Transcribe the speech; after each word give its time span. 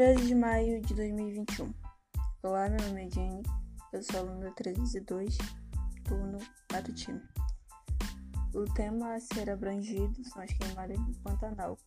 13 0.00 0.28
de 0.28 0.34
maio 0.34 0.80
de 0.80 0.94
2021. 0.94 1.74
Olá, 2.42 2.70
meu 2.70 2.80
nome 2.88 3.06
é 3.06 3.10
Jenny, 3.10 3.42
eu 3.92 4.02
sou 4.02 4.20
aluna 4.20 4.50
302, 4.52 5.36
turno 6.04 6.38
matutino. 6.72 7.20
O 8.54 8.64
tema 8.72 9.12
a 9.12 9.20
ser 9.20 9.50
abrangido 9.50 10.24
são 10.24 10.40
as 10.40 10.50
queimadas 10.54 10.98
do 10.98 11.12
Pantanal. 11.18 11.78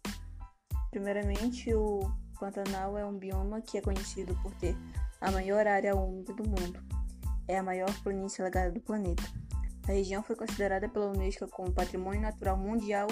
Primeiramente, 0.91 1.73
o 1.73 2.01
Pantanal 2.39 2.95
é 2.99 3.03
um 3.03 3.17
bioma 3.17 3.61
que 3.61 3.79
é 3.79 3.81
conhecido 3.81 4.39
por 4.43 4.53
ter 4.57 4.77
a 5.19 5.31
maior 5.31 5.65
área 5.65 5.95
úmida 5.95 6.35
do 6.35 6.43
mundo. 6.47 6.79
É 7.47 7.57
a 7.57 7.63
maior 7.63 7.91
planície 8.03 8.43
alagada 8.43 8.71
do 8.71 8.79
planeta. 8.79 9.23
A 9.87 9.91
região 9.91 10.21
foi 10.21 10.35
considerada 10.35 10.87
pela 10.87 11.07
Unesco 11.07 11.47
como 11.47 11.73
Patrimônio 11.73 12.21
Natural 12.21 12.57
Mundial 12.57 13.07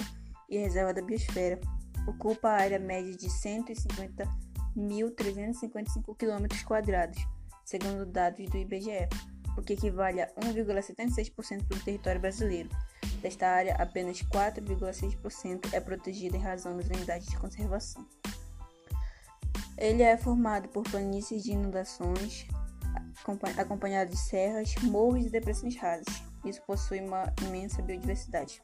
e 0.48 0.58
Reserva 0.58 0.94
da 0.94 1.02
Biosfera. 1.02 1.58
Ocupa 2.06 2.50
a 2.50 2.60
área 2.60 2.78
média 2.78 3.16
de 3.16 3.28
150 3.28 4.51
1.355 4.76 6.16
km, 6.16 6.46
segundo 7.64 8.06
dados 8.06 8.48
do 8.48 8.56
IBGE, 8.56 9.08
o 9.56 9.62
que 9.62 9.74
equivale 9.74 10.22
a 10.22 10.28
1,76% 10.34 11.62
do 11.68 11.78
território 11.84 12.20
brasileiro. 12.20 12.70
Desta 13.20 13.46
área, 13.48 13.74
apenas 13.76 14.22
4,6% 14.22 15.72
é 15.72 15.80
protegida 15.80 16.36
em 16.36 16.40
razão 16.40 16.76
das 16.76 16.86
unidades 16.86 17.28
de 17.28 17.36
conservação. 17.36 18.04
Ele 19.78 20.02
é 20.02 20.16
formado 20.16 20.68
por 20.68 20.82
planícies 20.84 21.42
de 21.42 21.52
inundações, 21.52 22.46
acompanhado 23.56 24.10
de 24.10 24.16
serras, 24.16 24.74
morros 24.82 25.26
e 25.26 25.30
depressões 25.30 25.76
rasas. 25.76 26.22
Isso 26.44 26.62
possui 26.62 27.00
uma 27.00 27.32
imensa 27.42 27.80
biodiversidade. 27.82 28.62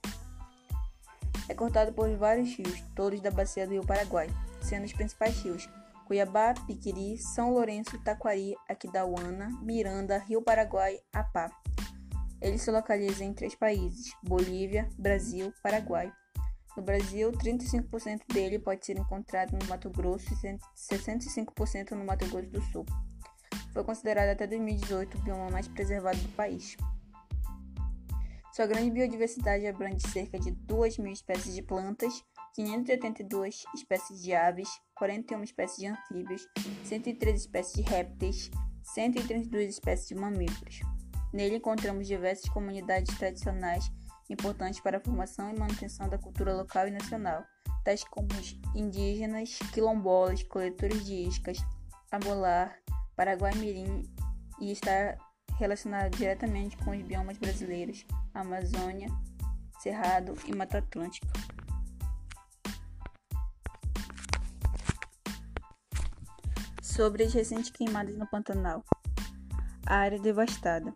É 1.49 1.55
cortado 1.55 1.93
por 1.93 2.15
vários 2.17 2.55
rios, 2.57 2.83
todos 2.95 3.21
da 3.21 3.31
bacia 3.31 3.67
do 3.67 3.73
Rio 3.73 3.87
Paraguai, 3.87 4.29
sendo 4.61 4.85
os 4.85 4.93
principais 4.93 5.41
rios 5.43 5.69
Cuiabá, 6.09 6.55
Piquiri, 6.67 7.19
São 7.19 7.53
Lourenço, 7.53 8.03
Taquari, 8.03 8.55
Aquidauana, 8.67 9.51
Miranda, 9.61 10.17
Rio 10.17 10.41
Paraguai, 10.41 10.99
Apá. 11.13 11.51
Ele 12.41 12.57
se 12.57 12.71
localiza 12.71 13.23
em 13.23 13.35
três 13.35 13.55
países: 13.55 14.11
Bolívia, 14.23 14.89
Brasil, 14.99 15.53
Paraguai. 15.63 16.11
No 16.75 16.83
Brasil, 16.83 17.31
35% 17.33 18.23
dele 18.33 18.59
pode 18.59 18.87
ser 18.87 18.97
encontrado 18.97 19.53
no 19.53 19.67
Mato 19.67 19.91
Grosso 19.91 20.33
e 20.33 20.59
65% 20.75 21.91
no 21.91 22.07
Mato 22.07 22.27
Grosso 22.29 22.49
do 22.49 22.63
Sul. 22.63 22.87
Foi 23.75 23.85
considerado 23.85 24.31
até 24.31 24.47
2018 24.47 25.19
o 25.19 25.21
bioma 25.21 25.51
mais 25.51 25.69
preservado 25.69 26.17
do 26.17 26.29
país. 26.31 26.75
Sua 28.55 28.67
grande 28.67 28.91
biodiversidade 28.91 29.67
abrange 29.67 30.09
cerca 30.09 30.39
de 30.39 30.53
2 30.53 30.97
mil 30.99 31.13
espécies 31.13 31.55
de 31.55 31.63
plantas, 31.63 32.25
582 32.55 33.65
espécies 33.75 34.23
de 34.23 34.35
aves, 34.35 34.69
41 34.97 35.43
espécies 35.45 35.79
de 35.79 35.87
anfíbios, 35.87 36.47
103 36.85 37.41
espécies 37.41 37.85
de 37.85 37.91
répteis, 37.91 38.51
132 38.83 39.69
espécies 39.69 40.09
de 40.09 40.15
mamíferos. 40.15 40.81
Nele 41.33 41.57
encontramos 41.57 42.07
diversas 42.07 42.49
comunidades 42.51 43.17
tradicionais 43.17 43.91
importantes 44.31 44.81
para 44.81 44.99
a 44.99 45.01
formação 45.01 45.51
e 45.51 45.59
manutenção 45.59 46.09
da 46.09 46.19
cultura 46.19 46.55
local 46.55 46.89
e 46.89 46.91
nacional, 46.91 47.45
tais 47.85 48.05
como 48.05 48.29
os 48.33 48.59
indígenas, 48.75 49.59
quilombolas, 49.73 50.43
coletores 50.43 51.05
de 51.07 51.15
iscas, 51.15 51.59
abolar, 52.11 52.79
paraguai-mirim 53.17 54.03
e 54.61 54.73
está 54.73 55.17
relacionado 55.59 56.17
diretamente 56.17 56.77
com 56.79 56.91
os 56.91 57.03
biomas 57.03 57.37
brasileiros, 57.37 58.05
Amazônia, 58.33 59.09
Cerrado 59.81 60.35
e 60.47 60.55
Mata 60.55 60.79
Atlântica. 60.79 61.27
Sobre 66.99 67.23
as 67.23 67.33
recentes 67.33 67.71
queimadas 67.71 68.19
no 68.19 68.27
Pantanal. 68.27 68.85
A 69.87 69.99
área 69.99 70.19
devastada. 70.19 70.93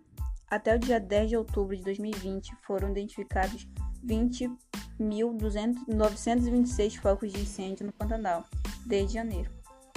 Até 0.51 0.75
o 0.75 0.79
dia 0.79 0.99
10 0.99 1.29
de 1.29 1.37
outubro 1.37 1.77
de 1.77 1.85
2020 1.85 2.57
foram 2.67 2.91
identificados 2.91 3.69
20.926 4.05 6.97
focos 6.97 7.33
de 7.33 7.43
incêndio 7.43 7.87
no 7.87 7.93
Pantanal, 7.93 8.45
desde 8.85 9.15
janeiro. 9.15 9.49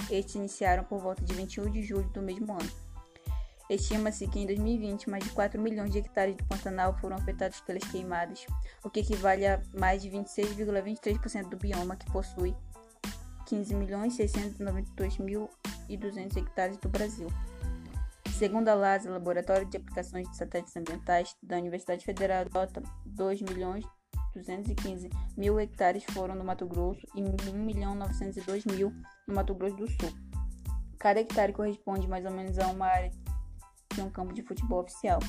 Estes 0.08 0.36
iniciaram 0.36 0.84
por 0.84 1.00
volta 1.00 1.24
de 1.24 1.34
21 1.34 1.72
de 1.72 1.82
julho 1.82 2.08
do 2.10 2.22
mesmo 2.22 2.52
ano. 2.52 2.70
Estima-se 3.68 4.28
que 4.28 4.38
em 4.38 4.46
2020 4.46 5.10
mais 5.10 5.24
de 5.24 5.30
4 5.30 5.60
milhões 5.60 5.90
de 5.90 5.98
hectares 5.98 6.36
do 6.36 6.44
Pantanal 6.44 6.96
foram 7.00 7.16
afetados 7.16 7.60
pelas 7.62 7.82
queimadas, 7.82 8.46
o 8.84 8.88
que 8.88 9.00
equivale 9.00 9.44
a 9.44 9.60
mais 9.76 10.02
de 10.02 10.10
26,23% 10.10 11.48
do 11.48 11.56
bioma 11.56 11.96
que 11.96 12.08
possui 12.12 12.54
15.692.000 13.48 15.48
e 15.88 15.96
200 15.96 16.36
hectares 16.36 16.76
do 16.78 16.88
Brasil. 16.88 17.28
Segundo 18.38 18.68
a 18.68 18.74
LASA, 18.74 19.10
Laboratório 19.10 19.66
de 19.66 19.76
Aplicações 19.76 20.28
de 20.28 20.36
Satélites 20.36 20.76
Ambientais 20.76 21.34
da 21.42 21.56
Universidade 21.56 22.04
Federal 22.04 22.44
de 22.44 22.50
Rota, 22.50 22.82
2 23.06 23.40
milhões 23.42 23.84
215 24.36 25.08
mil 25.36 25.58
hectares 25.58 26.04
foram 26.04 26.34
no 26.34 26.44
Mato 26.44 26.66
Grosso 26.66 27.00
e 27.14 27.22
1 27.22 27.54
milhão 27.54 27.94
902 27.94 28.66
mil 28.66 28.92
no 29.26 29.34
Mato 29.34 29.54
Grosso 29.54 29.76
do 29.76 29.86
Sul. 29.88 30.12
Cada 30.98 31.20
hectare 31.20 31.52
corresponde 31.52 32.06
mais 32.06 32.24
ou 32.24 32.30
menos 32.30 32.58
a 32.58 32.66
uma 32.68 32.86
área 32.86 33.10
de 33.94 34.00
um 34.02 34.10
campo 34.10 34.32
de 34.34 34.42
futebol 34.42 34.80
oficial. 34.82 35.20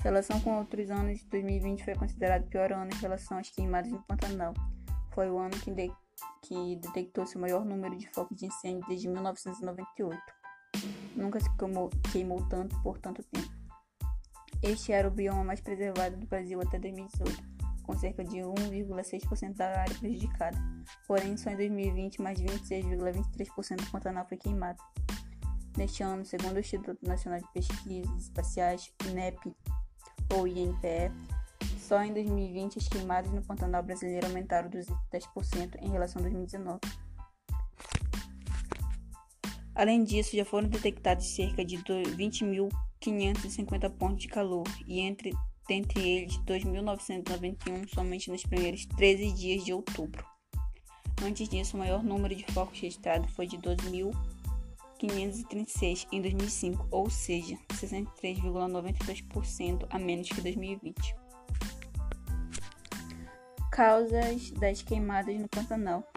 Em 0.00 0.02
relação 0.02 0.40
com 0.40 0.58
outros 0.58 0.90
anos, 0.90 1.22
2020 1.24 1.84
foi 1.84 1.94
considerado 1.94 2.44
o 2.44 2.48
pior 2.48 2.72
ano 2.72 2.90
em 2.92 3.00
relação 3.00 3.38
às 3.38 3.48
queimadas 3.48 3.90
no 3.90 4.02
Pantanal. 4.02 4.52
Foi 5.12 5.30
o 5.30 5.38
ano 5.38 5.56
que 5.58 5.70
que 6.42 6.76
detectou 6.76 7.26
seu 7.26 7.40
maior 7.40 7.64
número 7.64 7.96
de 7.96 8.08
focos 8.08 8.36
de 8.36 8.46
incêndio 8.46 8.86
desde 8.88 9.08
1998. 9.08 10.20
Nunca 11.16 11.40
se 11.40 11.48
queimou, 11.56 11.90
queimou 12.12 12.48
tanto 12.48 12.80
por 12.82 12.98
tanto 12.98 13.22
tempo. 13.24 13.52
Este 14.62 14.92
era 14.92 15.06
o 15.06 15.10
bioma 15.10 15.44
mais 15.44 15.60
preservado 15.60 16.16
do 16.16 16.26
Brasil 16.26 16.60
até 16.60 16.78
2018, 16.78 17.42
com 17.82 17.96
cerca 17.98 18.24
de 18.24 18.38
1,6% 18.38 19.54
da 19.54 19.80
área 19.80 19.94
prejudicada. 19.96 20.56
Porém, 21.06 21.36
só 21.36 21.50
em 21.50 21.56
2020, 21.56 22.22
mais 22.22 22.38
de 22.38 22.44
26,23% 22.46 23.76
do 23.76 23.90
Pantanal 23.90 24.26
foi 24.26 24.38
queimado. 24.38 24.82
Neste 25.76 26.02
ano, 26.02 26.24
segundo 26.24 26.56
o 26.56 26.60
Instituto 26.60 26.98
Nacional 27.06 27.40
de 27.40 27.52
Pesquisas 27.52 28.22
Espaciais, 28.22 28.92
INEP, 29.06 29.54
ou 30.32 30.46
INPE, 30.46 31.12
só 31.78 32.02
em 32.02 32.12
2020, 32.12 32.78
as 32.78 32.88
queimadas 32.88 33.30
no 33.30 33.42
Pantanal 33.42 33.82
brasileiro 33.82 34.26
aumentaram 34.26 34.70
210% 34.70 35.76
em 35.82 35.90
relação 35.90 36.20
a 36.20 36.22
2019. 36.22 36.80
Além 39.74 40.02
disso, 40.04 40.34
já 40.36 40.44
foram 40.44 40.68
detectados 40.68 41.34
cerca 41.34 41.64
de 41.64 41.76
20.550 41.76 43.90
pontos 43.90 44.22
de 44.22 44.28
calor, 44.28 44.68
e 44.86 45.00
entre, 45.00 45.32
dentre 45.68 46.08
eles 46.08 46.38
2.991 46.38 47.88
somente 47.92 48.30
nos 48.30 48.44
primeiros 48.44 48.86
13 48.86 49.32
dias 49.32 49.64
de 49.64 49.72
outubro. 49.72 50.24
Antes 51.22 51.48
disso, 51.48 51.76
o 51.76 51.80
maior 51.80 52.02
número 52.02 52.34
de 52.34 52.44
focos 52.52 52.80
registrado 52.80 53.28
foi 53.28 53.46
de 53.46 53.56
2.536 53.58 56.08
em 56.12 56.20
2005, 56.22 56.88
ou 56.90 57.08
seja, 57.10 57.56
63,92% 57.72 59.86
a 59.90 59.98
menos 59.98 60.28
que 60.28 60.40
2020 60.40 61.23
causas 63.74 64.52
das 64.52 64.82
queimadas 64.82 65.36
no 65.36 65.48
Pantanal. 65.48 66.08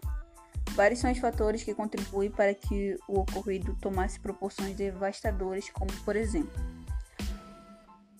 Vários 0.76 1.00
são 1.00 1.10
os 1.10 1.18
fatores 1.18 1.64
que 1.64 1.74
contribuem 1.74 2.30
para 2.30 2.54
que 2.54 2.96
o 3.08 3.18
ocorrido 3.18 3.76
tomasse 3.80 4.20
proporções 4.20 4.76
devastadoras, 4.76 5.68
como 5.70 5.90
por 6.04 6.14
exemplo, 6.14 6.52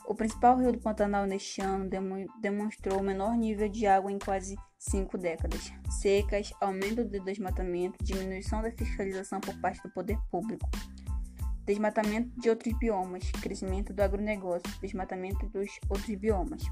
o 0.09 0.15
principal 0.15 0.57
rio 0.57 0.73
do 0.73 0.81
Pantanal 0.81 1.25
neste 1.25 1.61
ano 1.61 1.89
demonstrou 2.41 2.99
o 2.99 3.03
menor 3.03 3.37
nível 3.37 3.69
de 3.69 3.87
água 3.87 4.11
em 4.11 4.19
quase 4.19 4.57
cinco 4.77 5.17
décadas. 5.17 5.73
Secas, 6.01 6.53
aumento 6.61 7.05
do 7.05 7.21
desmatamento, 7.21 8.03
diminuição 8.03 8.61
da 8.61 8.73
fiscalização 8.73 9.41
por 9.41 9.57
parte 9.61 9.81
do 9.85 9.91
poder 9.91 10.19
público, 10.33 10.69
desmatamento 11.65 12.29
de 12.41 12.51
outros 12.51 12.77
biomas, 12.77 13.31
crescimento 13.41 13.93
do 13.93 14.03
agronegócio, 14.03 14.69
desmatamento 14.81 15.47
dos 15.51 15.71
outros 15.89 16.13
biomas. 16.17 16.63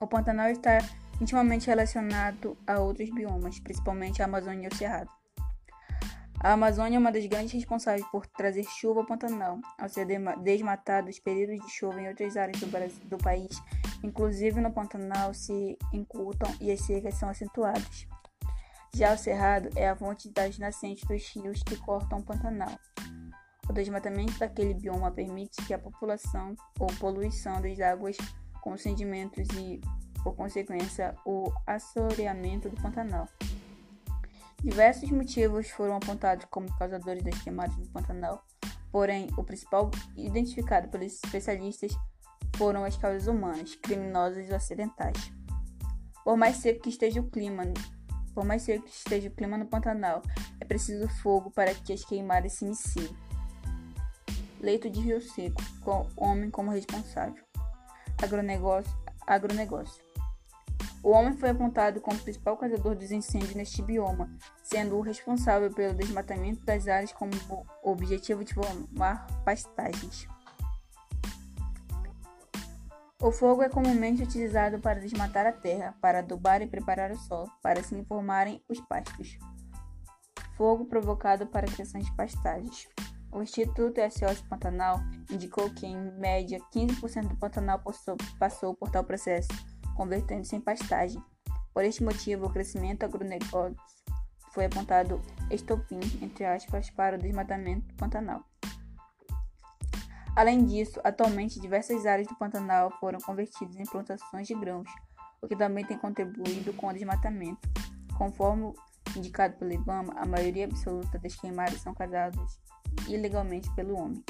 O 0.00 0.08
Pantanal 0.08 0.48
está 0.50 0.78
intimamente 1.20 1.66
relacionado 1.66 2.56
a 2.66 2.78
outros 2.78 3.10
biomas, 3.10 3.58
principalmente 3.60 4.22
a 4.22 4.24
Amazônia 4.24 4.68
e 4.70 4.74
o 4.74 4.76
Cerrado. 4.76 5.10
A 6.42 6.54
Amazônia 6.54 6.96
é 6.96 6.98
uma 6.98 7.12
das 7.12 7.24
grandes 7.26 7.52
responsáveis 7.52 8.04
por 8.10 8.26
trazer 8.26 8.64
chuva 8.64 9.00
ao 9.00 9.06
Pantanal, 9.06 9.60
ao 9.78 9.88
ser 9.88 10.06
desmatado 10.42 11.08
os 11.08 11.20
períodos 11.20 11.64
de 11.64 11.70
chuva 11.70 12.00
em 12.00 12.08
outras 12.08 12.36
áreas 12.36 12.58
do, 12.58 12.66
Brasil, 12.66 13.00
do 13.04 13.16
país, 13.16 13.62
inclusive 14.02 14.60
no 14.60 14.72
Pantanal, 14.72 15.32
se 15.32 15.78
incultam 15.92 16.52
e 16.60 16.72
as 16.72 16.80
secas 16.80 17.14
são 17.14 17.28
acentuadas. 17.28 18.08
Já 18.92 19.14
o 19.14 19.16
Cerrado 19.16 19.70
é 19.76 19.88
a 19.88 19.94
fonte 19.94 20.28
das 20.30 20.58
nascentes 20.58 21.04
dos 21.06 21.26
rios 21.32 21.62
que 21.62 21.76
cortam 21.76 22.18
o 22.18 22.24
Pantanal. 22.24 22.76
O 23.68 23.72
desmatamento 23.72 24.36
daquele 24.38 24.74
bioma 24.74 25.12
permite 25.12 25.64
que 25.64 25.72
a 25.72 25.78
população 25.78 26.56
ou 26.78 26.88
poluição 26.98 27.60
das 27.62 27.78
águas 27.78 28.16
com 28.60 28.76
sedimentos 28.76 29.46
e 29.56 29.80
por 30.22 30.34
consequência, 30.34 31.14
o 31.24 31.52
assoreamento 31.66 32.68
do 32.68 32.80
Pantanal. 32.80 33.28
Diversos 34.62 35.10
motivos 35.10 35.68
foram 35.70 35.96
apontados 35.96 36.46
como 36.50 36.72
causadores 36.78 37.22
das 37.24 37.42
queimadas 37.42 37.76
no 37.76 37.88
Pantanal, 37.88 38.44
porém, 38.92 39.28
o 39.36 39.42
principal 39.42 39.90
identificado 40.16 40.88
pelos 40.88 41.14
especialistas 41.14 41.92
foram 42.56 42.84
as 42.84 42.96
causas 42.96 43.26
humanas, 43.26 43.74
criminosas 43.74 44.48
ou 44.50 44.56
acidentais. 44.56 45.32
Por 46.22 46.36
mais 46.36 46.56
seco 46.58 46.82
que 46.82 46.90
esteja 46.90 47.20
o 47.20 47.28
clima, 47.28 47.64
por 48.32 48.44
mais 48.44 48.62
seco 48.62 48.84
que 48.84 48.90
esteja 48.90 49.28
o 49.28 49.32
clima 49.32 49.58
no 49.58 49.66
Pantanal, 49.66 50.22
é 50.60 50.64
preciso 50.64 51.08
fogo 51.08 51.50
para 51.50 51.74
que 51.74 51.92
as 51.92 52.04
queimadas 52.04 52.52
se 52.52 52.64
iniciem. 52.64 53.16
Leito 54.60 54.88
de 54.88 55.00
rio 55.00 55.20
seco, 55.20 55.60
com 55.80 56.06
homem 56.16 56.50
como 56.50 56.70
responsável. 56.70 57.42
Agronegócio, 58.22 58.92
agronegócio. 59.26 60.11
O 61.02 61.10
homem 61.10 61.36
foi 61.36 61.50
apontado 61.50 62.00
como 62.00 62.18
principal 62.18 62.56
causador 62.56 62.94
dos 62.94 63.10
incêndios 63.10 63.54
neste 63.54 63.82
bioma, 63.82 64.30
sendo 64.62 64.96
o 64.96 65.00
responsável 65.00 65.72
pelo 65.72 65.94
desmatamento 65.94 66.64
das 66.64 66.86
áreas 66.86 67.12
com 67.12 67.28
o 67.50 67.90
objetivo 67.90 68.44
de 68.44 68.54
formar 68.54 69.26
pastagens. 69.44 70.28
O 73.20 73.32
fogo 73.32 73.62
é 73.62 73.68
comumente 73.68 74.22
utilizado 74.22 74.78
para 74.80 75.00
desmatar 75.00 75.46
a 75.46 75.52
terra, 75.52 75.94
para 76.00 76.20
adubar 76.20 76.62
e 76.62 76.66
preparar 76.68 77.10
o 77.10 77.16
solo, 77.16 77.50
para 77.62 77.80
assim 77.80 78.04
formarem 78.04 78.62
os 78.68 78.80
pastos. 78.80 79.38
Fogo 80.56 80.84
provocado 80.84 81.46
para 81.46 81.66
a 81.66 81.72
criação 81.72 82.00
de 82.00 82.14
pastagens. 82.16 82.88
O 83.32 83.42
Instituto 83.42 84.00
SOS 84.10 84.42
Pantanal 84.42 85.00
indicou 85.30 85.70
que, 85.70 85.86
em 85.86 85.96
média, 86.18 86.60
15% 86.72 87.28
do 87.28 87.36
Pantanal 87.36 87.80
passou 88.38 88.74
por 88.74 88.90
tal 88.90 89.02
processo, 89.02 89.48
convertendo-se 89.96 90.56
em 90.56 90.60
pastagem. 90.60 91.22
Por 91.72 91.84
este 91.84 92.02
motivo, 92.02 92.46
o 92.46 92.52
crescimento 92.52 93.04
agronegócio 93.04 93.76
foi 94.52 94.66
apontado 94.66 95.20
estopim, 95.50 96.00
entre 96.20 96.44
aspas, 96.44 96.90
para 96.90 97.16
o 97.16 97.18
desmatamento 97.18 97.86
do 97.88 97.94
Pantanal. 97.94 98.44
Além 100.36 100.64
disso, 100.64 101.00
atualmente 101.04 101.60
diversas 101.60 102.06
áreas 102.06 102.26
do 102.26 102.34
Pantanal 102.36 102.90
foram 102.98 103.18
convertidas 103.20 103.76
em 103.76 103.84
plantações 103.84 104.46
de 104.46 104.54
grãos, 104.54 104.88
o 105.42 105.48
que 105.48 105.56
também 105.56 105.84
tem 105.84 105.98
contribuído 105.98 106.72
com 106.74 106.88
o 106.88 106.92
desmatamento. 106.92 107.60
Conforme 108.16 108.72
indicado 109.16 109.56
pelo 109.56 109.72
IBAMA, 109.72 110.14
a 110.16 110.26
maioria 110.26 110.64
absoluta 110.64 111.18
das 111.18 111.34
queimadas 111.34 111.80
são 111.80 111.94
causadas 111.94 112.58
ilegalmente 113.08 113.70
pelo 113.74 113.96
homem. 113.98 114.24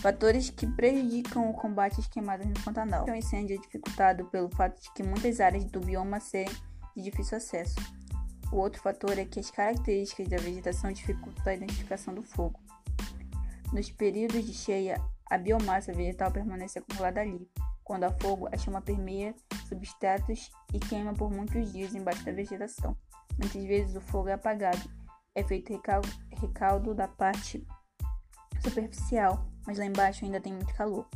Fatores 0.00 0.48
que 0.50 0.66
prejudicam 0.66 1.50
o 1.50 1.54
combate 1.54 2.00
às 2.00 2.06
queimadas 2.06 2.46
no 2.46 2.54
Pantanal. 2.64 3.04
O 3.04 3.14
incêndio 3.14 3.56
é 3.56 3.60
dificultado 3.60 4.24
pelo 4.26 4.48
fato 4.50 4.80
de 4.80 4.92
que 4.92 5.02
muitas 5.02 5.40
áreas 5.40 5.64
do 5.64 5.80
bioma 5.80 6.20
serem 6.20 6.54
de 6.96 7.02
difícil 7.02 7.36
acesso. 7.38 7.74
O 8.52 8.56
outro 8.56 8.80
fator 8.80 9.18
é 9.18 9.24
que 9.24 9.40
as 9.40 9.50
características 9.50 10.28
da 10.28 10.36
vegetação 10.38 10.92
dificultam 10.92 11.52
a 11.52 11.54
identificação 11.54 12.14
do 12.14 12.22
fogo. 12.22 12.60
Nos 13.72 13.90
períodos 13.90 14.46
de 14.46 14.54
cheia, 14.54 15.02
a 15.28 15.36
biomassa 15.36 15.92
vegetal 15.92 16.30
permanece 16.30 16.78
acumulada 16.78 17.20
ali. 17.20 17.50
Quando 17.84 18.04
há 18.04 18.12
fogo, 18.12 18.48
a 18.52 18.56
chama 18.56 18.80
permeia 18.80 19.34
substratos 19.68 20.50
e 20.72 20.78
queima 20.78 21.12
por 21.12 21.30
muitos 21.30 21.72
dias 21.72 21.94
embaixo 21.94 22.24
da 22.24 22.32
vegetação. 22.32 22.96
Muitas 23.36 23.62
vezes 23.64 23.96
o 23.96 24.00
fogo 24.00 24.28
é 24.28 24.32
apagado. 24.32 24.80
É 25.34 25.42
feito 25.42 25.72
recaldo, 25.72 26.94
da 26.94 27.06
parte 27.06 27.66
superficial, 28.62 29.46
mas 29.68 29.76
lá 29.76 29.84
embaixo 29.84 30.24
ainda 30.24 30.40
tem 30.40 30.54
muito 30.54 30.72
calor. 30.72 31.06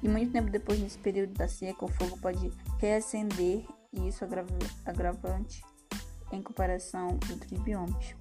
E 0.00 0.08
muito 0.08 0.30
tempo 0.30 0.48
depois, 0.48 0.78
nesse 0.78 0.98
período 0.98 1.34
da 1.34 1.48
seca, 1.48 1.84
o 1.84 1.88
fogo 1.88 2.16
pode 2.18 2.52
reacender 2.78 3.66
e 3.92 4.06
isso 4.06 4.24
é 4.24 4.28
agravante 4.86 5.64
em 6.30 6.40
comparação 6.40 7.18
com 7.18 7.32
outros 7.32 7.60
biomas. 7.60 8.14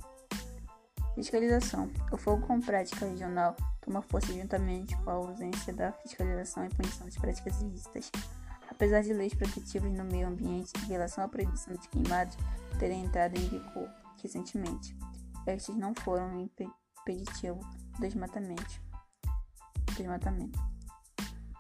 Fiscalização. 1.14 1.92
O 2.12 2.18
fogo 2.18 2.48
com 2.48 2.60
prática 2.60 3.06
regional 3.06 3.56
toma 3.82 4.02
força 4.02 4.34
juntamente 4.34 4.98
com 4.98 5.12
a 5.12 5.14
ausência 5.14 5.72
da 5.72 5.92
fiscalização 5.92 6.66
e 6.66 6.70
punição 6.70 7.06
das 7.06 7.18
práticas 7.18 7.62
ilícitas. 7.62 8.12
Apesar 8.68 9.04
de 9.04 9.14
leis 9.14 9.36
protetivas 9.36 9.92
no 9.92 10.06
meio 10.06 10.28
ambiente 10.28 10.72
em 10.84 10.88
relação 10.88 11.24
à 11.24 11.28
proibição 11.28 11.76
de 11.76 11.88
queimadas 11.88 12.36
terem 12.80 13.06
entrado 13.06 13.38
em 13.38 13.48
vigor 13.48 13.88
recentemente, 14.24 14.98
estes 15.46 15.76
não 15.76 15.94
foram 15.94 16.40
impeditivo 16.40 17.60
do 18.00 18.02
desmatamento. 18.02 18.91
Desmatamento. 19.96 20.60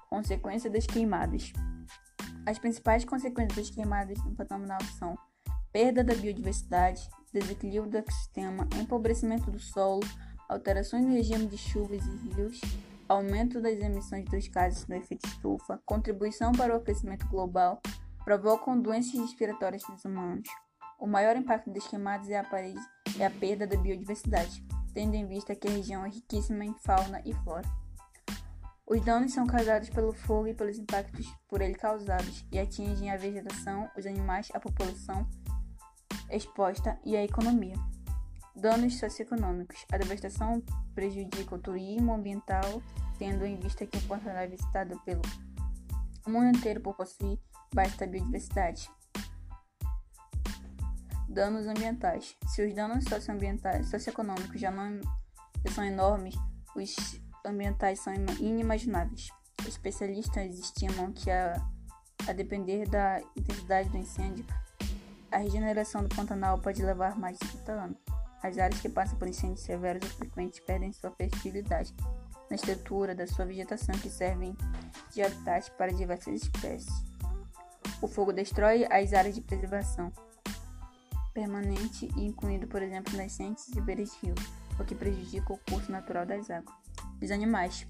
Consequência 0.09 0.69
das 0.69 0.85
queimadas. 0.85 1.53
As 2.45 2.57
principais 2.57 3.05
consequências 3.05 3.67
das 3.67 3.69
queimadas 3.69 4.17
no 4.23 4.35
Pantanal 4.35 4.81
são 4.97 5.17
perda 5.71 6.03
da 6.03 6.13
biodiversidade, 6.13 7.07
desequilíbrio 7.31 7.89
do 7.89 7.97
ecossistema, 7.97 8.67
empobrecimento 8.79 9.49
do 9.49 9.59
solo, 9.59 10.01
alterações 10.49 11.05
no 11.05 11.13
regime 11.13 11.47
de 11.47 11.57
chuvas 11.57 12.05
e 12.05 12.29
rios, 12.29 12.59
aumento 13.07 13.61
das 13.61 13.79
emissões 13.79 14.25
dos 14.25 14.47
gases 14.47 14.85
do 14.85 14.93
efeito 14.93 15.25
estufa, 15.27 15.81
contribuição 15.85 16.51
para 16.51 16.73
o 16.73 16.77
aquecimento 16.77 17.27
global, 17.27 17.81
provocam 18.23 18.79
doenças 18.79 19.13
respiratórias 19.13 19.83
nos 19.87 20.03
humanos. 20.03 20.47
O 20.99 21.07
maior 21.07 21.35
impacto 21.35 21.71
das 21.71 21.87
queimadas 21.87 22.29
é 22.29 22.37
a, 22.37 22.43
parede, 22.43 22.79
é 23.19 23.25
a 23.25 23.31
perda 23.31 23.65
da 23.65 23.77
biodiversidade, 23.77 24.63
tendo 24.93 25.15
em 25.15 25.25
vista 25.25 25.55
que 25.55 25.67
a 25.67 25.71
região 25.71 26.05
é 26.05 26.09
riquíssima 26.09 26.65
em 26.65 26.73
fauna 26.75 27.21
e 27.25 27.33
flora. 27.33 27.67
Os 28.91 28.99
danos 29.05 29.31
são 29.31 29.47
causados 29.47 29.89
pelo 29.89 30.11
fogo 30.11 30.47
e 30.47 30.53
pelos 30.53 30.77
impactos 30.77 31.33
por 31.47 31.61
ele 31.61 31.75
causados 31.75 32.43
e 32.51 32.59
atingem 32.59 33.09
a 33.09 33.15
vegetação, 33.15 33.89
os 33.97 34.05
animais, 34.05 34.49
a 34.53 34.59
população 34.59 35.25
exposta 36.29 36.99
e 37.05 37.15
a 37.15 37.23
economia. 37.23 37.75
Danos 38.53 38.99
socioeconômicos. 38.99 39.85
A 39.93 39.97
devastação 39.97 40.61
prejudica 40.93 41.55
o 41.55 41.57
turismo 41.57 42.13
ambiental, 42.13 42.83
tendo 43.17 43.45
em 43.45 43.57
vista 43.57 43.85
que 43.85 43.97
o 43.97 44.01
Pantanal 44.01 44.43
é 44.43 44.47
visitado 44.47 44.99
pelo 45.05 45.21
mundo 46.27 46.57
inteiro 46.57 46.81
por 46.81 46.93
possuir 46.93 47.39
baixa 47.73 48.05
biodiversidade. 48.05 48.89
Danos 51.29 51.65
ambientais. 51.65 52.35
Se 52.47 52.67
os 52.67 52.75
danos 52.75 53.05
socioambientais, 53.05 53.89
socioeconômicos 53.89 54.59
já 54.59 54.69
não 54.69 54.99
já 55.65 55.71
são 55.71 55.85
enormes, 55.85 56.35
os 56.75 57.21
ambientais 57.45 57.99
são 57.99 58.13
inimagináveis. 58.39 59.29
Especialistas 59.67 60.57
estimam 60.57 61.11
que, 61.11 61.29
a, 61.29 61.61
a 62.27 62.33
depender 62.33 62.87
da 62.87 63.21
intensidade 63.35 63.89
do 63.89 63.97
incêndio, 63.97 64.45
a 65.31 65.37
regeneração 65.37 66.03
do 66.03 66.13
Pantanal 66.15 66.57
pode 66.59 66.83
levar 66.83 67.17
mais 67.17 67.37
de 67.37 67.47
30 67.47 67.71
anos. 67.71 67.97
As 68.43 68.57
áreas 68.57 68.81
que 68.81 68.89
passam 68.89 69.17
por 69.17 69.27
incêndios 69.27 69.61
severos 69.61 70.03
ou 70.09 70.17
frequentes 70.17 70.59
perdem 70.59 70.91
sua 70.91 71.11
fertilidade 71.11 71.93
na 72.49 72.55
estrutura 72.55 73.15
da 73.15 73.27
sua 73.27 73.45
vegetação 73.45 73.95
que 73.99 74.09
servem 74.09 74.55
de 75.11 75.21
habitat 75.21 75.71
para 75.71 75.93
diversas 75.93 76.41
espécies. 76.41 76.91
O 78.01 78.07
fogo 78.07 78.33
destrói 78.33 78.85
as 78.85 79.13
áreas 79.13 79.35
de 79.35 79.41
preservação 79.41 80.11
permanente 81.33 82.09
incluindo, 82.17 82.67
por 82.67 82.81
exemplo, 82.81 83.15
nascentes 83.15 83.69
e 83.69 83.79
beiras 83.79 84.11
de 84.11 84.27
rio, 84.27 84.35
o 84.79 84.83
que 84.83 84.95
prejudica 84.95 85.53
o 85.53 85.57
curso 85.69 85.91
natural 85.91 86.25
das 86.25 86.49
águas. 86.49 86.75
Os 87.21 87.31
animais. 87.31 87.87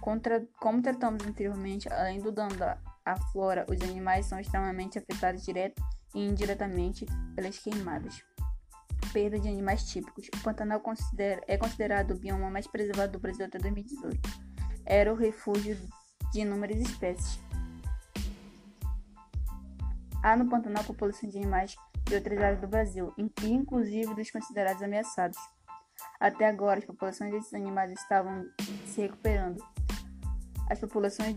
Contra, 0.00 0.46
como 0.58 0.82
tratamos 0.82 1.24
anteriormente, 1.24 1.88
além 1.92 2.20
do 2.20 2.32
dano 2.32 2.56
à 3.04 3.16
flora, 3.30 3.64
os 3.68 3.80
animais 3.82 4.26
são 4.26 4.40
extremamente 4.40 4.98
afetados 4.98 5.44
direto 5.44 5.82
e 6.14 6.20
indiretamente 6.20 7.06
pelas 7.34 7.58
queimadas. 7.58 8.22
Perda 9.12 9.38
de 9.38 9.48
animais 9.48 9.84
típicos. 9.84 10.28
O 10.34 10.42
Pantanal 10.42 10.80
considera, 10.80 11.42
é 11.46 11.56
considerado 11.56 12.12
o 12.12 12.18
bioma 12.18 12.50
mais 12.50 12.66
preservado 12.66 13.12
do 13.12 13.18
Brasil 13.20 13.44
até 13.44 13.58
2018. 13.58 14.20
Era 14.84 15.12
o 15.12 15.16
refúgio 15.16 15.78
de 16.32 16.40
inúmeras 16.40 16.80
espécies. 16.80 17.38
Há 20.22 20.36
no 20.36 20.48
Pantanal 20.48 20.84
população 20.84 21.28
de 21.28 21.36
animais 21.36 21.76
de 22.04 22.14
outras 22.14 22.38
áreas 22.38 22.60
do 22.60 22.68
Brasil, 22.68 23.12
inclusive 23.42 24.14
dos 24.14 24.30
considerados 24.30 24.82
ameaçados. 24.82 25.38
Até 26.22 26.46
agora, 26.46 26.78
as 26.78 26.84
populações 26.84 27.32
desses 27.32 27.52
animais 27.52 27.90
estavam 27.90 28.46
se 28.86 29.00
recuperando. 29.00 29.60
As 30.70 30.78
populações 30.78 31.34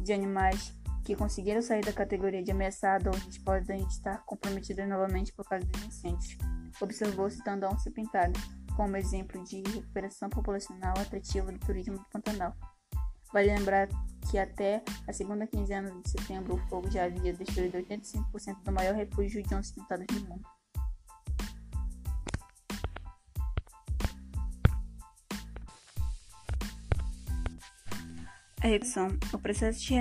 de 0.00 0.12
animais 0.14 0.74
que 1.04 1.14
conseguiram 1.14 1.60
sair 1.60 1.84
da 1.84 1.92
categoria 1.92 2.42
de 2.42 2.50
ameaçado 2.50 3.10
hoje 3.10 3.38
podem 3.40 3.86
estar 3.86 4.24
comprometidas 4.24 4.88
novamente 4.88 5.30
por 5.34 5.44
causa 5.44 5.66
dos 5.66 5.84
incêndios. 5.84 6.38
Observou-se 6.80 7.46
a 7.46 7.68
onça 7.70 7.90
pintada 7.90 8.32
como 8.74 8.96
exemplo 8.96 9.44
de 9.44 9.62
recuperação 9.70 10.30
populacional 10.30 10.94
atrativa 10.96 11.52
do 11.52 11.58
turismo 11.58 11.98
do 11.98 12.04
Pantanal. 12.10 12.56
Vale 13.30 13.54
lembrar 13.54 13.88
que 14.30 14.38
até 14.38 14.82
a 15.06 15.12
segunda 15.12 15.46
quinzena 15.46 15.90
de 16.00 16.08
setembro 16.08 16.54
o 16.54 16.68
fogo 16.70 16.90
já 16.90 17.04
havia 17.04 17.34
destruído 17.34 17.76
85% 17.76 18.62
do 18.64 18.72
maior 18.72 18.94
refúgio 18.94 19.42
de 19.42 19.54
onças 19.54 19.72
pintadas 19.72 20.06
do 20.06 20.26
mundo. 20.26 20.53
A 28.64 28.66
redução. 28.66 29.08
O 29.30 29.38
processo 29.38 29.78
de 29.84 29.94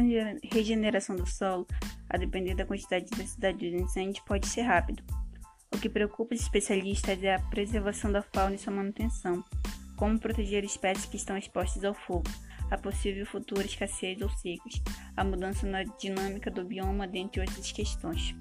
regeneração 0.50 1.18
do 1.18 1.26
solo, 1.28 1.68
a 2.10 2.16
depender 2.16 2.56
da 2.56 2.66
quantidade 2.66 3.04
de 3.10 3.18
densidade 3.18 3.58
do 3.58 3.76
incêndio, 3.76 4.24
pode 4.26 4.48
ser 4.48 4.62
rápido. 4.62 5.04
O 5.76 5.78
que 5.78 5.90
preocupa 5.90 6.34
os 6.34 6.40
especialistas 6.40 7.22
é 7.22 7.36
a 7.36 7.40
preservação 7.40 8.10
da 8.10 8.22
fauna 8.22 8.56
e 8.56 8.58
sua 8.58 8.72
manutenção, 8.72 9.44
como 9.98 10.18
proteger 10.18 10.64
espécies 10.64 11.06
que 11.06 11.18
estão 11.18 11.38
expostas 11.38 11.84
ao 11.84 11.94
fogo, 11.94 12.24
a 12.72 12.78
possível 12.78 13.26
futura 13.26 13.66
escassez 13.66 14.22
ou 14.22 14.30
secas, 14.30 14.82
a 15.18 15.26
mudança 15.26 15.68
na 15.68 15.84
dinâmica 15.84 16.50
do 16.50 16.64
bioma, 16.64 17.06
dentre 17.06 17.42
outras 17.42 17.70
questões. 17.70 18.34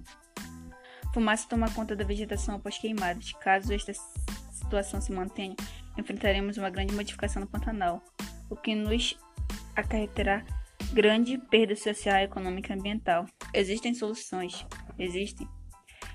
Fumaça 1.13 1.49
toma 1.49 1.69
conta 1.73 1.97
da 1.97 2.05
vegetação 2.05 2.55
após 2.55 2.79
queimadas. 2.79 3.33
Caso 3.41 3.73
esta 3.73 3.93
situação 4.53 5.01
se 5.01 5.11
mantenha, 5.11 5.57
enfrentaremos 5.99 6.59
uma 6.59 6.71
grande 6.71 6.95
modificação 6.95 7.41
no 7.41 7.49
Pantanal, 7.49 8.01
o 8.49 8.55
que 8.55 8.73
nos 8.73 9.19
acarreterá 9.75 10.45
grande 10.93 11.39
perda 11.39 11.75
social, 11.77 12.19
econômica 12.21 12.73
e 12.73 12.79
ambiental. 12.79 13.27
Existem 13.55 13.95
soluções, 13.95 14.67
existem. 14.99 15.49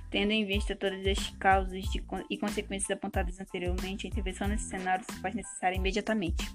Tendo 0.10 0.32
em 0.32 0.46
vista 0.46 0.76
todas 0.76 1.06
as 1.06 1.30
causas 1.32 1.84
de, 1.86 2.04
e 2.30 2.38
consequências 2.38 2.90
apontadas 2.92 3.40
anteriormente, 3.40 4.08
a 4.08 4.10
intervenção 4.10 4.48
nesse 4.48 4.66
cenário 4.66 5.06
se 5.10 5.20
faz 5.20 5.36
necessária 5.36 5.76
imediatamente. 5.76 6.50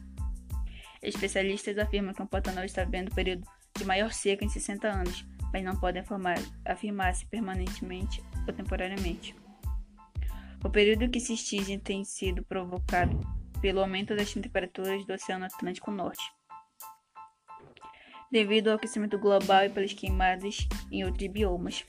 Especialistas 1.02 1.76
afirmam 1.78 2.14
que 2.14 2.22
o 2.22 2.26
Pantanal 2.26 2.64
está 2.64 2.84
vivendo 2.84 3.10
o 3.10 3.14
período 3.14 3.46
de 3.76 3.84
maior 3.84 4.12
seca 4.12 4.44
em 4.44 4.48
60 4.48 4.88
anos, 4.88 5.26
mas 5.52 5.64
não 5.64 5.76
podem 5.76 6.02
afirmar 6.64 7.14
se 7.14 7.26
permanentemente 7.26 8.22
ou 8.46 8.54
temporariamente. 8.54 9.34
O 10.64 10.70
período 10.70 11.10
que 11.10 11.18
se 11.18 11.34
extingue 11.34 11.76
tem 11.78 12.04
sido 12.04 12.44
provocado 12.44 13.18
pelo 13.60 13.80
aumento 13.80 14.14
das 14.14 14.32
temperaturas 14.32 15.04
do 15.04 15.12
Oceano 15.12 15.44
Atlântico 15.44 15.90
Norte, 15.90 16.22
devido 18.32 18.68
ao 18.68 18.76
aquecimento 18.76 19.18
global 19.18 19.66
e 19.66 19.68
pelas 19.68 19.92
queimadas 19.92 20.66
em 20.90 21.04
outros 21.04 21.28
biomas. 21.28 21.84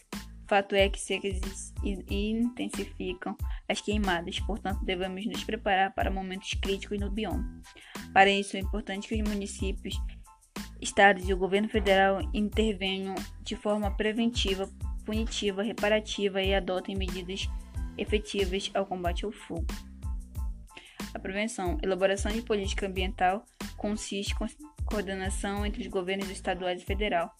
Fato 0.45 0.75
é 0.75 0.89
que 0.89 0.99
secas 0.99 1.73
intensificam 1.83 3.35
as 3.67 3.79
queimadas, 3.79 4.41
portanto, 4.41 4.83
devemos 4.83 5.25
nos 5.25 5.41
preparar 5.45 5.93
para 5.93 6.11
momentos 6.11 6.53
críticos 6.61 6.99
no 6.99 7.09
bioma. 7.09 7.61
Para 8.13 8.29
isso, 8.29 8.57
é 8.57 8.59
importante 8.59 9.07
que 9.07 9.15
os 9.15 9.29
municípios, 9.29 9.95
estados 10.81 11.27
e 11.29 11.33
o 11.33 11.37
governo 11.37 11.69
federal 11.69 12.19
intervenham 12.33 13.15
de 13.41 13.55
forma 13.55 13.89
preventiva, 13.95 14.69
punitiva, 15.05 15.63
reparativa 15.63 16.41
e 16.41 16.53
adotem 16.53 16.95
medidas 16.95 17.47
efetivas 17.97 18.69
ao 18.73 18.85
combate 18.85 19.23
ao 19.23 19.31
fogo. 19.31 19.65
A 21.13 21.19
prevenção, 21.19 21.77
elaboração 21.81 22.31
de 22.31 22.41
política 22.41 22.85
ambiental 22.85 23.45
consiste 23.77 24.35
coordenação 24.85 25.65
entre 25.65 25.81
os 25.81 25.87
governos 25.87 26.29
estaduais 26.29 26.81
e 26.81 26.85
federal, 26.85 27.35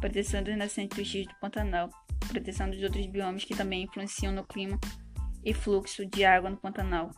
proteção 0.00 0.42
dos 0.42 0.56
nascentes 0.56 0.98
dos 0.98 1.12
rios 1.12 1.26
do 1.26 1.34
Pantanal, 1.40 1.88
proteção 2.28 2.68
dos 2.68 2.82
outros 2.82 3.06
biomas 3.06 3.44
que 3.44 3.54
também 3.54 3.84
influenciam 3.84 4.32
no 4.32 4.44
clima 4.44 4.78
e 5.44 5.52
fluxo 5.52 6.06
de 6.06 6.24
água 6.24 6.50
no 6.50 6.56
Pantanal, 6.56 7.10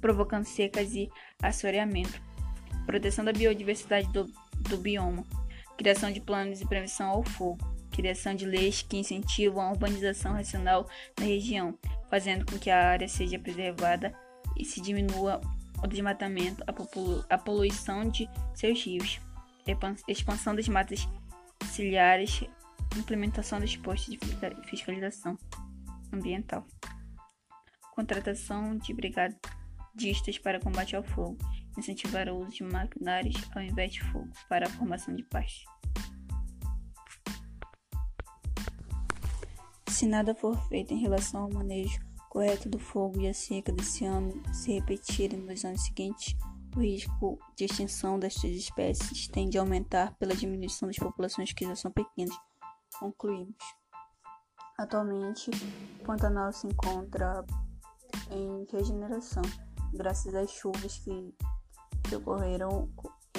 provocando 0.00 0.44
secas 0.44 0.94
e 0.94 1.08
assoreamento, 1.42 2.20
proteção 2.86 3.24
da 3.24 3.32
biodiversidade 3.32 4.08
do, 4.12 4.24
do 4.68 4.76
bioma, 4.76 5.24
criação 5.76 6.10
de 6.10 6.20
planos 6.20 6.58
de 6.58 6.66
prevenção 6.66 7.08
ao 7.08 7.22
fogo, 7.22 7.58
criação 7.90 8.34
de 8.34 8.46
leis 8.46 8.82
que 8.82 8.96
incentivam 8.96 9.62
a 9.62 9.70
urbanização 9.70 10.32
racional 10.32 10.88
na 11.18 11.26
região, 11.26 11.78
fazendo 12.10 12.44
com 12.44 12.58
que 12.58 12.70
a 12.70 12.90
área 12.90 13.08
seja 13.08 13.38
preservada 13.38 14.12
e 14.56 14.64
se 14.64 14.80
diminua 14.80 15.40
o 15.82 15.86
desmatamento, 15.86 16.62
a, 16.64 17.34
a 17.34 17.38
poluição 17.38 18.08
de 18.08 18.28
seus 18.54 18.82
rios, 18.84 19.20
expansão 20.06 20.54
das 20.54 20.68
matas 20.68 21.08
ciliares, 21.64 22.44
implementação 22.96 23.58
dos 23.60 23.76
postos 23.76 24.16
de 24.16 24.18
fiscalização 24.68 25.36
ambiental, 26.12 26.66
contratação 27.94 28.76
de 28.76 28.92
brigadistas 28.92 30.38
para 30.38 30.60
combate 30.60 30.94
ao 30.94 31.02
fogo, 31.02 31.38
incentivar 31.76 32.28
o 32.28 32.38
uso 32.38 32.50
de 32.50 32.64
maquinários 32.64 33.36
ao 33.54 33.62
invés 33.62 33.94
de 33.94 34.02
fogo 34.04 34.30
para 34.48 34.66
a 34.66 34.70
formação 34.70 35.14
de 35.14 35.22
paz. 35.24 35.64
Se 39.88 40.06
nada 40.06 40.34
for 40.34 40.56
feito 40.68 40.92
em 40.92 40.98
relação 40.98 41.42
ao 41.42 41.52
manejo 41.52 42.00
correto 42.32 42.66
do 42.66 42.78
fogo 42.78 43.20
e 43.20 43.28
a 43.28 43.34
seca 43.34 43.70
desse 43.70 44.06
ano 44.06 44.42
se 44.54 44.72
repetirem 44.72 45.38
nos 45.38 45.62
anos 45.66 45.82
seguintes, 45.82 46.34
o 46.74 46.80
risco 46.80 47.38
de 47.54 47.66
extinção 47.66 48.18
destas 48.18 48.52
espécies 48.52 49.28
tende 49.28 49.58
a 49.58 49.60
aumentar 49.60 50.14
pela 50.14 50.34
diminuição 50.34 50.88
das 50.88 50.96
populações 50.96 51.52
que 51.52 51.66
já 51.66 51.76
são 51.76 51.90
pequenas. 51.90 52.34
Concluímos. 52.98 53.54
Atualmente, 54.78 55.50
o 56.00 56.04
Pantanal 56.04 56.50
se 56.54 56.66
encontra 56.66 57.44
em 58.30 58.66
regeneração, 58.72 59.42
graças 59.92 60.34
às 60.34 60.50
chuvas 60.50 61.00
que, 61.00 61.34
que 62.08 62.16
ocorreram 62.16 62.88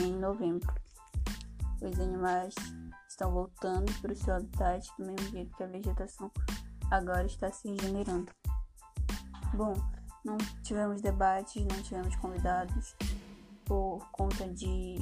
em 0.02 0.14
novembro. 0.20 0.72
Os 1.82 2.00
animais 2.00 2.54
estão 3.10 3.32
voltando 3.32 3.92
para 4.02 4.14
o 4.14 4.16
seu 4.16 4.36
habitat 4.36 4.88
do 5.00 5.06
mesmo 5.08 5.32
jeito 5.32 5.58
que 5.58 5.64
a 5.64 5.68
vegetação 5.68 6.32
agora 6.92 7.26
está 7.26 7.52
se 7.52 7.70
regenerando. 7.70 8.32
Bom, 9.54 9.76
não 10.26 10.36
tivemos 10.64 11.00
debates, 11.00 11.64
não 11.66 11.84
tivemos 11.84 12.16
convidados 12.16 12.96
por 13.66 14.00
conta 14.12 14.48
de 14.48 14.98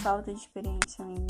falta 0.00 0.32
de 0.32 0.38
experiência 0.38 1.04
minha. 1.04 1.26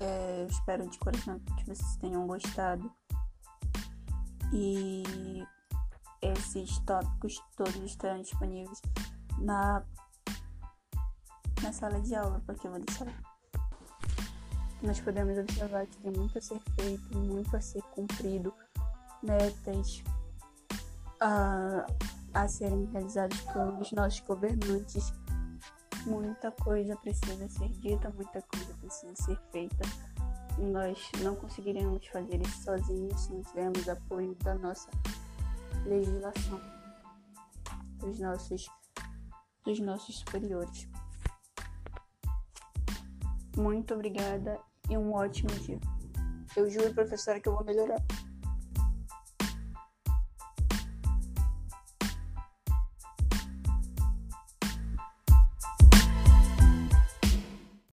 É, 0.00 0.44
espero 0.50 0.88
de 0.88 0.98
coração 0.98 1.38
que 1.38 1.64
vocês 1.66 1.96
tenham 1.98 2.26
gostado. 2.26 2.90
E 4.52 5.44
esses 6.20 6.78
tópicos 6.80 7.40
todos 7.56 7.76
estarão 7.76 8.20
disponíveis 8.20 8.82
na, 9.38 9.84
na 11.62 11.72
sala 11.72 12.00
de 12.00 12.14
aula, 12.16 12.42
porque 12.44 12.66
eu 12.66 12.72
vou 12.72 12.80
deixar. 12.80 13.06
Nós 14.82 15.00
podemos 15.00 15.38
observar 15.38 15.86
que 15.86 15.96
tem 15.98 16.12
muito 16.12 16.36
a 16.36 16.40
ser 16.40 16.60
feito, 16.74 17.16
muito 17.16 17.56
a 17.56 17.60
ser 17.60 17.82
cumprido, 17.82 18.52
metas, 19.22 20.02
a, 21.24 21.86
a 22.34 22.48
serem 22.48 22.84
realizados 22.92 23.40
pelos 23.40 23.90
nossos 23.92 24.20
governantes. 24.20 25.12
Muita 26.04 26.50
coisa 26.52 26.94
precisa 26.96 27.48
ser 27.48 27.68
dita, 27.70 28.10
muita 28.10 28.42
coisa 28.42 28.74
precisa 28.74 29.16
ser 29.16 29.38
feita. 29.50 29.82
Nós 30.58 31.10
não 31.22 31.34
conseguiremos 31.34 32.06
fazer 32.08 32.40
isso 32.42 32.64
sozinhos 32.64 33.20
se 33.22 33.32
não 33.32 33.42
tivermos 33.42 33.88
apoio 33.88 34.34
da 34.44 34.54
nossa 34.54 34.90
legislação, 35.86 36.60
dos 37.98 38.20
nossos, 38.20 38.68
dos 39.64 39.80
nossos 39.80 40.18
superiores. 40.18 40.86
Muito 43.56 43.94
obrigada 43.94 44.60
e 44.90 44.98
um 44.98 45.14
ótimo 45.14 45.48
dia. 45.60 45.80
Eu 46.54 46.68
juro, 46.68 46.92
professora, 46.92 47.40
que 47.40 47.48
eu 47.48 47.54
vou 47.54 47.64
melhorar. 47.64 48.00